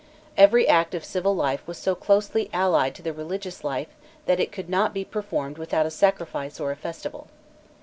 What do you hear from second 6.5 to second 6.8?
or a